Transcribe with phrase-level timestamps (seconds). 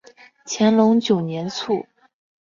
[0.47, 1.85] 乾隆九年卒。